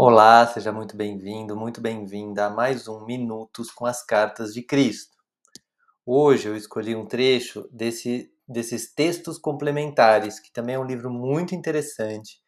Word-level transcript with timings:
Olá, 0.00 0.46
seja 0.46 0.70
muito 0.70 0.96
bem-vindo, 0.96 1.56
muito 1.56 1.80
bem-vinda 1.80 2.46
a 2.46 2.50
mais 2.50 2.86
um 2.86 3.04
Minutos 3.04 3.68
com 3.68 3.84
as 3.84 4.00
Cartas 4.00 4.54
de 4.54 4.62
Cristo. 4.62 5.16
Hoje 6.06 6.46
eu 6.46 6.56
escolhi 6.56 6.94
um 6.94 7.04
trecho 7.04 7.68
desse, 7.72 8.32
desses 8.46 8.94
textos 8.94 9.38
complementares, 9.38 10.38
que 10.38 10.52
também 10.52 10.76
é 10.76 10.78
um 10.78 10.84
livro 10.84 11.10
muito 11.10 11.52
interessante, 11.52 12.40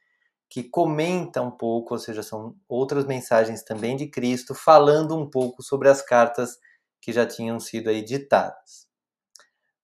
que 0.49 0.63
comenta 0.63 1.43
um 1.43 1.51
pouco, 1.51 1.95
ou 1.95 1.99
seja, 1.99 2.23
são 2.23 2.55
outras 2.69 3.05
mensagens 3.05 3.65
também 3.65 3.97
de 3.97 4.07
Cristo, 4.07 4.55
falando 4.55 5.19
um 5.19 5.29
pouco 5.29 5.61
sobre 5.61 5.89
as 5.89 6.01
cartas 6.01 6.57
que 7.03 7.13
já 7.13 7.27
tinham 7.27 7.59
sido 7.59 7.91
aí 7.91 8.01
ditadas. 8.01 8.87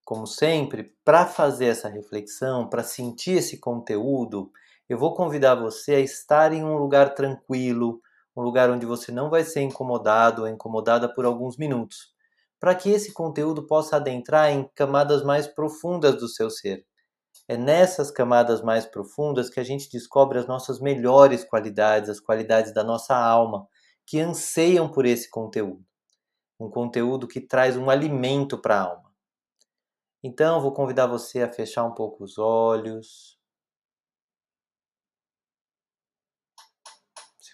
Como 0.05 0.25
sempre, 0.25 0.95
para 1.03 1.25
fazer 1.25 1.65
essa 1.65 1.89
reflexão, 1.89 2.69
para 2.69 2.81
sentir 2.81 3.39
esse 3.39 3.59
conteúdo, 3.59 4.53
eu 4.89 4.97
vou 4.97 5.13
convidar 5.13 5.55
você 5.55 5.95
a 5.95 5.99
estar 5.99 6.53
em 6.53 6.63
um 6.63 6.77
lugar 6.77 7.13
tranquilo, 7.13 8.01
um 8.35 8.41
lugar 8.41 8.69
onde 8.69 8.85
você 8.85 9.11
não 9.11 9.29
vai 9.29 9.43
ser 9.43 9.61
incomodado 9.61 10.43
ou 10.43 10.47
incomodada 10.47 11.13
por 11.13 11.25
alguns 11.25 11.57
minutos, 11.57 12.13
para 12.59 12.73
que 12.75 12.89
esse 12.89 13.13
conteúdo 13.13 13.67
possa 13.67 13.97
adentrar 13.97 14.49
em 14.51 14.69
camadas 14.75 15.23
mais 15.23 15.47
profundas 15.47 16.15
do 16.17 16.27
seu 16.27 16.49
ser. 16.49 16.85
É 17.47 17.57
nessas 17.57 18.11
camadas 18.11 18.61
mais 18.61 18.85
profundas 18.85 19.49
que 19.49 19.59
a 19.59 19.63
gente 19.63 19.89
descobre 19.89 20.39
as 20.39 20.47
nossas 20.47 20.79
melhores 20.79 21.43
qualidades, 21.43 22.09
as 22.09 22.19
qualidades 22.19 22.73
da 22.73 22.83
nossa 22.83 23.15
alma, 23.15 23.67
que 24.05 24.19
anseiam 24.19 24.89
por 24.89 25.05
esse 25.05 25.29
conteúdo. 25.29 25.83
Um 26.59 26.69
conteúdo 26.69 27.27
que 27.27 27.41
traz 27.41 27.77
um 27.77 27.89
alimento 27.89 28.57
para 28.57 28.77
a 28.77 28.83
alma. 28.83 29.11
Então, 30.23 30.61
vou 30.61 30.73
convidar 30.73 31.07
você 31.07 31.41
a 31.43 31.51
fechar 31.51 31.83
um 31.83 31.93
pouco 31.93 32.23
os 32.23 32.37
olhos, 32.37 33.36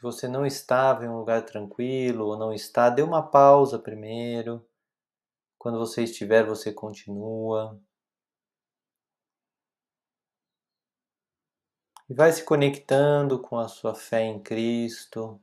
você 0.03 0.27
não 0.27 0.45
estava 0.45 1.05
em 1.05 1.07
um 1.07 1.17
lugar 1.17 1.45
tranquilo 1.45 2.27
ou 2.27 2.37
não 2.37 2.53
está, 2.53 2.89
dê 2.89 3.01
uma 3.01 3.23
pausa 3.23 3.79
primeiro. 3.79 4.65
Quando 5.57 5.79
você 5.79 6.03
estiver, 6.03 6.45
você 6.45 6.73
continua. 6.73 7.79
E 12.09 12.13
vai 12.13 12.33
se 12.33 12.43
conectando 12.43 13.39
com 13.39 13.57
a 13.57 13.69
sua 13.69 13.95
fé 13.95 14.23
em 14.23 14.43
Cristo. 14.43 15.39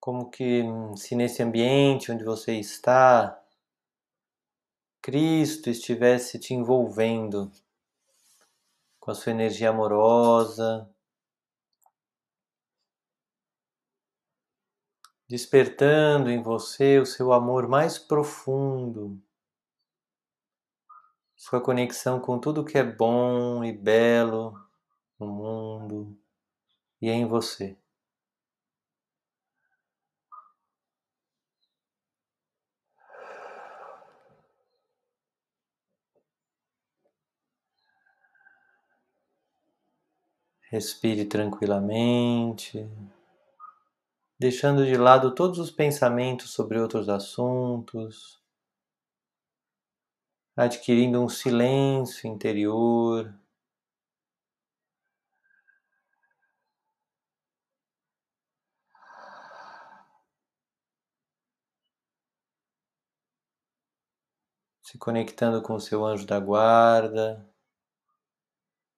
Como 0.00 0.30
que 0.30 0.62
se 0.96 1.14
nesse 1.14 1.42
ambiente 1.42 2.10
onde 2.10 2.24
você 2.24 2.54
está, 2.58 3.42
Cristo 5.02 5.68
estivesse 5.68 6.38
te 6.38 6.54
envolvendo 6.54 7.52
com 8.98 9.10
a 9.10 9.14
sua 9.14 9.32
energia 9.32 9.68
amorosa, 9.68 10.88
despertando 15.28 16.30
em 16.30 16.42
você 16.42 16.98
o 16.98 17.06
seu 17.06 17.32
amor 17.32 17.66
mais 17.68 17.98
profundo, 17.98 19.20
sua 21.36 21.60
conexão 21.60 22.20
com 22.20 22.38
tudo 22.38 22.64
que 22.64 22.78
é 22.78 22.84
bom 22.84 23.64
e 23.64 23.72
belo 23.72 24.58
no 25.18 25.26
mundo 25.26 26.16
e 27.00 27.10
em 27.10 27.26
você. 27.26 27.76
Respire 40.70 41.24
tranquilamente 41.24 42.88
deixando 44.44 44.84
de 44.84 44.94
lado 44.98 45.34
todos 45.34 45.58
os 45.58 45.70
pensamentos 45.70 46.50
sobre 46.50 46.78
outros 46.78 47.08
assuntos, 47.08 48.38
adquirindo 50.54 51.18
um 51.18 51.30
silêncio 51.30 52.28
interior. 52.28 53.34
Se 64.82 64.98
conectando 64.98 65.62
com 65.62 65.76
o 65.76 65.80
seu 65.80 66.04
anjo 66.04 66.26
da 66.26 66.38
guarda, 66.38 67.48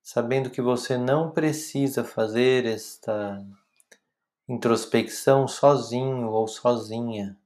sabendo 0.02 0.50
que 0.50 0.60
você 0.60 0.98
não 0.98 1.30
precisa 1.30 2.02
fazer 2.02 2.66
esta 2.66 3.46
introspecção 4.48 5.48
sozinho 5.48 6.30
ou 6.30 6.46
sozinha, 6.46 7.36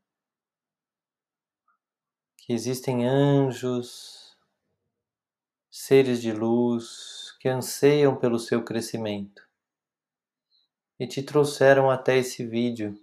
que 2.37 2.53
existem 2.53 3.07
anjos, 3.07 4.37
seres 5.71 6.21
de 6.21 6.31
luz 6.31 7.35
que 7.41 7.49
anseiam 7.49 8.19
pelo 8.19 8.39
seu 8.39 8.63
crescimento. 8.63 9.49
E 10.99 11.07
te 11.07 11.23
trouxeram 11.23 11.91
até 11.91 12.19
esse 12.19 12.45
vídeo. 12.45 12.95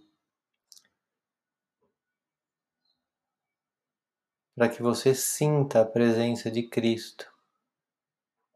Para 4.54 4.70
que 4.70 4.84
você 4.84 5.16
sinta 5.16 5.82
a 5.82 5.86
presença 5.86 6.52
de 6.52 6.62
Cristo 6.62 7.32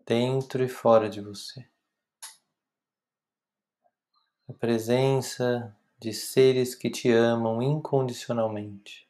dentro 0.05 0.63
e 0.63 0.67
fora 0.67 1.09
de 1.09 1.19
você 1.19 1.67
a 4.51 4.53
presença 4.53 5.73
de 5.97 6.13
seres 6.13 6.75
que 6.75 6.89
te 6.89 7.09
amam 7.09 7.61
incondicionalmente. 7.61 9.09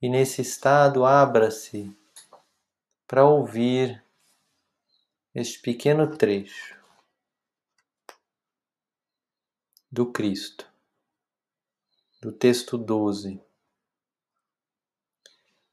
E 0.00 0.08
nesse 0.08 0.40
estado, 0.40 1.04
abra-se 1.04 1.94
para 3.06 3.26
ouvir 3.26 4.02
este 5.34 5.60
pequeno 5.60 6.16
trecho 6.16 6.80
do 9.90 10.10
Cristo, 10.10 10.66
do 12.20 12.32
texto 12.32 12.78
12. 12.78 13.38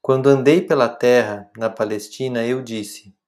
Quando 0.02 0.28
andei 0.28 0.60
pela 0.60 0.90
terra, 0.90 1.50
na 1.56 1.70
Palestina, 1.70 2.46
eu 2.46 2.62
disse: 2.62 3.18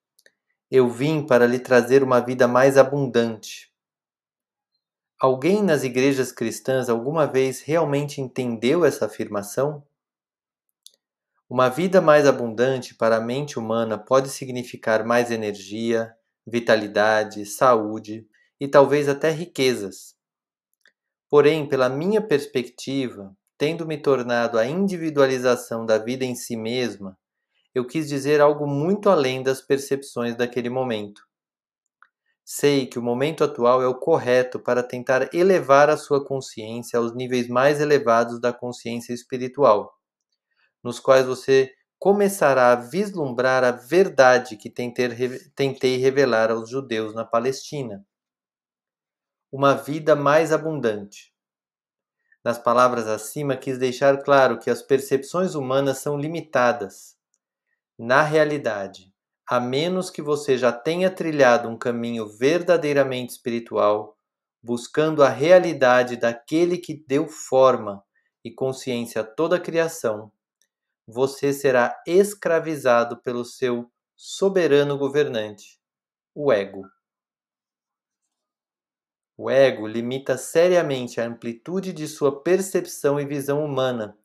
eu 0.74 0.88
vim 0.88 1.22
para 1.26 1.46
lhe 1.46 1.58
trazer 1.58 2.02
uma 2.02 2.18
vida 2.18 2.48
mais 2.48 2.78
abundante. 2.78 3.70
Alguém 5.20 5.62
nas 5.62 5.84
igrejas 5.84 6.32
cristãs 6.32 6.88
alguma 6.88 7.26
vez 7.26 7.60
realmente 7.60 8.22
entendeu 8.22 8.82
essa 8.82 9.04
afirmação? 9.04 9.86
Uma 11.46 11.68
vida 11.68 12.00
mais 12.00 12.26
abundante 12.26 12.94
para 12.94 13.16
a 13.18 13.20
mente 13.20 13.58
humana 13.58 13.98
pode 13.98 14.30
significar 14.30 15.04
mais 15.04 15.30
energia, 15.30 16.16
vitalidade, 16.46 17.44
saúde 17.44 18.26
e 18.58 18.66
talvez 18.66 19.10
até 19.10 19.28
riquezas. 19.28 20.16
Porém, 21.28 21.68
pela 21.68 21.90
minha 21.90 22.22
perspectiva, 22.22 23.36
tendo 23.58 23.86
me 23.86 23.98
tornado 23.98 24.58
a 24.58 24.64
individualização 24.64 25.84
da 25.84 25.98
vida 25.98 26.24
em 26.24 26.34
si 26.34 26.56
mesma, 26.56 27.18
eu 27.74 27.86
quis 27.86 28.08
dizer 28.08 28.40
algo 28.40 28.66
muito 28.66 29.08
além 29.08 29.42
das 29.42 29.62
percepções 29.62 30.36
daquele 30.36 30.68
momento. 30.68 31.26
Sei 32.44 32.86
que 32.86 32.98
o 32.98 33.02
momento 33.02 33.44
atual 33.44 33.80
é 33.80 33.86
o 33.86 33.94
correto 33.94 34.58
para 34.58 34.82
tentar 34.82 35.32
elevar 35.34 35.88
a 35.88 35.96
sua 35.96 36.24
consciência 36.24 36.98
aos 36.98 37.14
níveis 37.14 37.48
mais 37.48 37.80
elevados 37.80 38.40
da 38.40 38.52
consciência 38.52 39.14
espiritual, 39.14 39.96
nos 40.82 41.00
quais 41.00 41.24
você 41.24 41.72
começará 41.98 42.72
a 42.72 42.76
vislumbrar 42.76 43.62
a 43.64 43.70
verdade 43.70 44.56
que 44.56 44.68
tentei 44.68 45.96
revelar 45.96 46.50
aos 46.50 46.68
judeus 46.68 47.14
na 47.14 47.24
Palestina. 47.24 48.04
Uma 49.50 49.74
vida 49.74 50.16
mais 50.16 50.52
abundante. 50.52 51.32
Nas 52.44 52.58
palavras 52.58 53.06
acima, 53.06 53.56
quis 53.56 53.78
deixar 53.78 54.20
claro 54.24 54.58
que 54.58 54.68
as 54.68 54.82
percepções 54.82 55.54
humanas 55.54 55.98
são 55.98 56.18
limitadas 56.18 57.21
na 57.98 58.22
realidade, 58.22 59.12
a 59.46 59.60
menos 59.60 60.10
que 60.10 60.22
você 60.22 60.56
já 60.56 60.72
tenha 60.72 61.10
trilhado 61.10 61.68
um 61.68 61.76
caminho 61.76 62.26
verdadeiramente 62.26 63.32
espiritual, 63.32 64.16
buscando 64.62 65.22
a 65.22 65.28
realidade 65.28 66.16
daquele 66.16 66.78
que 66.78 66.94
deu 67.06 67.28
forma 67.28 68.02
e 68.44 68.50
consciência 68.50 69.20
a 69.20 69.24
toda 69.24 69.56
a 69.56 69.60
criação, 69.60 70.32
você 71.06 71.52
será 71.52 72.00
escravizado 72.06 73.20
pelo 73.20 73.44
seu 73.44 73.90
soberano 74.16 74.96
governante, 74.96 75.80
o 76.34 76.52
ego. 76.52 76.82
O 79.36 79.50
ego 79.50 79.86
limita 79.86 80.38
seriamente 80.38 81.20
a 81.20 81.26
amplitude 81.26 81.92
de 81.92 82.06
sua 82.06 82.42
percepção 82.42 83.18
e 83.18 83.26
visão 83.26 83.64
humana 83.64 84.16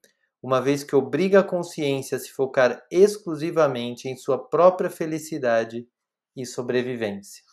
uma 0.42 0.62
vez 0.62 0.84
que 0.84 0.96
obriga 0.96 1.42
a 1.42 1.44
consciência 1.44 2.18
a 2.18 2.20
se 2.20 2.32
focar 2.32 2.86
exclusivamente 2.92 4.08
em 4.08 4.16
sua 4.18 4.38
própria 4.38 4.90
felicidade 4.90 5.88
e 6.36 6.46
sobrevivência. 6.46 7.44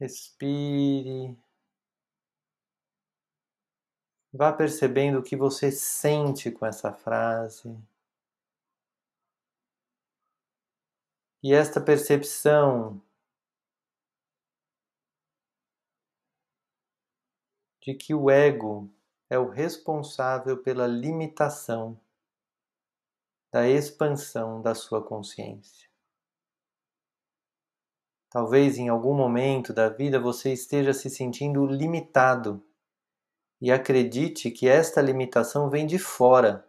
Respire. 0.00 1.36
Vá 4.32 4.50
percebendo 4.52 5.18
o 5.18 5.22
que 5.22 5.36
você 5.36 5.70
sente 5.70 6.50
com 6.50 6.64
essa 6.64 6.90
frase. 6.94 7.76
E 11.42 11.54
esta 11.54 11.80
percepção 11.80 13.00
de 17.80 17.94
que 17.94 18.12
o 18.12 18.28
ego 18.28 18.90
é 19.30 19.38
o 19.38 19.48
responsável 19.48 20.60
pela 20.62 20.86
limitação 20.86 21.98
da 23.52 23.68
expansão 23.68 24.60
da 24.60 24.74
sua 24.74 25.02
consciência. 25.02 25.88
Talvez 28.28 28.76
em 28.76 28.88
algum 28.88 29.14
momento 29.14 29.72
da 29.72 29.88
vida 29.88 30.20
você 30.20 30.52
esteja 30.52 30.92
se 30.92 31.08
sentindo 31.08 31.64
limitado 31.64 32.62
e 33.60 33.72
acredite 33.72 34.50
que 34.50 34.68
esta 34.68 35.00
limitação 35.00 35.70
vem 35.70 35.86
de 35.86 35.98
fora. 35.98 36.67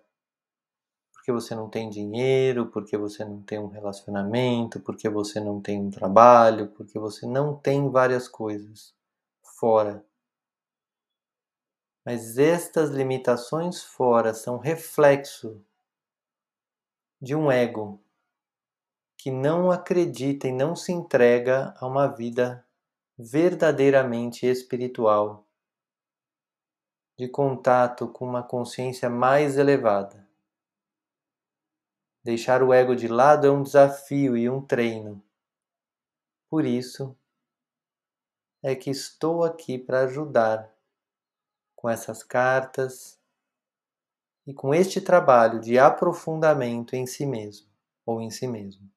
Porque 1.30 1.44
você 1.44 1.54
não 1.54 1.70
tem 1.70 1.92
dinheiro, 1.92 2.72
porque 2.72 2.98
você 2.98 3.24
não 3.24 3.40
tem 3.44 3.60
um 3.60 3.68
relacionamento, 3.68 4.80
porque 4.80 5.08
você 5.08 5.40
não 5.40 5.62
tem 5.62 5.80
um 5.80 5.92
trabalho, 5.92 6.70
porque 6.70 6.98
você 6.98 7.28
não 7.28 7.56
tem 7.56 7.88
várias 7.88 8.28
coisas 8.28 8.96
fora. 9.60 10.04
Mas 12.04 12.40
estas 12.40 12.90
limitações 12.90 13.84
fora 13.84 14.34
são 14.34 14.58
reflexo 14.58 15.64
de 17.22 17.36
um 17.36 17.52
ego 17.52 18.02
que 19.16 19.30
não 19.30 19.70
acredita 19.70 20.48
e 20.48 20.52
não 20.52 20.76
se 20.76 20.92
entrega 20.92 21.76
a 21.78 21.86
uma 21.86 22.08
vida 22.08 22.66
verdadeiramente 23.16 24.48
espiritual 24.48 25.46
de 27.16 27.28
contato 27.28 28.08
com 28.08 28.26
uma 28.26 28.42
consciência 28.42 29.12
mais 29.12 29.60
elevada. 29.60 30.28
Deixar 32.24 32.62
o 32.62 32.74
ego 32.74 32.96
de 32.96 33.08
lado 33.08 33.48
é 33.48 33.52
um 33.52 33.64
desafio 33.64 34.36
e 34.36 34.50
um 34.50 34.62
treino. 34.62 35.24
Por 36.50 36.66
isso 36.66 37.16
é 38.62 38.76
que 38.76 38.90
estou 38.90 39.44
aqui 39.44 39.78
para 39.78 40.02
ajudar 40.02 40.74
com 41.76 41.90
essas 41.90 42.24
cartas 42.24 43.18
e 44.46 44.54
com 44.54 44.74
este 44.74 45.00
trabalho 45.00 45.62
de 45.62 45.80
aprofundamento 45.80 46.96
em 46.96 47.06
si 47.06 47.26
mesmo 47.26 47.70
ou 48.06 48.20
em 48.20 48.30
si 48.30 48.48
mesmo. 48.48 48.90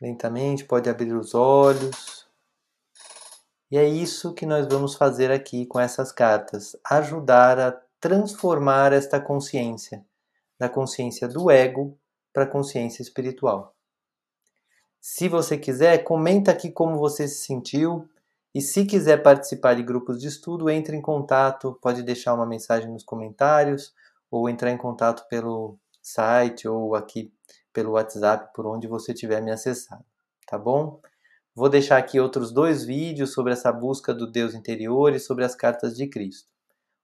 Lentamente 0.00 0.64
pode 0.64 0.88
abrir 0.88 1.12
os 1.12 1.34
olhos. 1.34 2.28
E 3.70 3.76
é 3.76 3.86
isso 3.86 4.34
que 4.34 4.44
nós 4.44 4.66
vamos 4.66 4.94
fazer 4.94 5.30
aqui 5.30 5.66
com 5.66 5.78
essas 5.78 6.10
cartas: 6.10 6.76
ajudar 6.84 7.58
a 7.58 7.82
transformar 8.02 8.92
esta 8.92 9.20
consciência, 9.20 10.04
da 10.58 10.68
consciência 10.68 11.28
do 11.28 11.48
ego 11.48 11.96
para 12.32 12.42
a 12.42 12.48
consciência 12.48 13.00
espiritual. 13.00 13.76
Se 15.00 15.28
você 15.28 15.56
quiser, 15.56 16.02
comenta 16.02 16.50
aqui 16.50 16.68
como 16.68 16.98
você 16.98 17.28
se 17.28 17.46
sentiu. 17.46 18.08
E 18.52 18.60
se 18.60 18.84
quiser 18.84 19.22
participar 19.22 19.74
de 19.74 19.84
grupos 19.84 20.20
de 20.20 20.26
estudo, 20.26 20.68
entre 20.68 20.96
em 20.96 21.00
contato, 21.00 21.78
pode 21.80 22.02
deixar 22.02 22.34
uma 22.34 22.44
mensagem 22.44 22.90
nos 22.90 23.04
comentários 23.04 23.94
ou 24.28 24.48
entrar 24.48 24.72
em 24.72 24.76
contato 24.76 25.28
pelo 25.28 25.78
site 26.02 26.66
ou 26.66 26.96
aqui 26.96 27.32
pelo 27.72 27.92
WhatsApp, 27.92 28.52
por 28.52 28.66
onde 28.66 28.88
você 28.88 29.14
tiver 29.14 29.40
me 29.40 29.52
acessado, 29.52 30.04
tá 30.46 30.58
bom? 30.58 31.00
Vou 31.54 31.68
deixar 31.68 31.98
aqui 31.98 32.18
outros 32.18 32.50
dois 32.52 32.84
vídeos 32.84 33.32
sobre 33.32 33.52
essa 33.52 33.72
busca 33.72 34.12
do 34.12 34.30
Deus 34.30 34.54
interior 34.54 35.14
e 35.14 35.20
sobre 35.20 35.44
as 35.44 35.54
cartas 35.54 35.96
de 35.96 36.08
Cristo. 36.08 36.51